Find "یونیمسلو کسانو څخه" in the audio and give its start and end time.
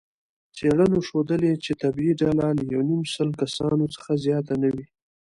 2.73-4.11